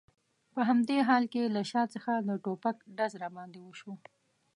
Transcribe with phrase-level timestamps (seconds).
[0.53, 3.93] په همدې حال کې له شا څخه د ټوپک ډز را باندې وشو.